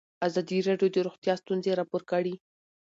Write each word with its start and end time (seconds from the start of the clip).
ازادي 0.27 0.57
راډیو 0.67 0.89
د 0.93 0.97
روغتیا 1.07 1.33
ستونزې 1.41 1.71
راپور 1.79 2.01
کړي. 2.11 2.35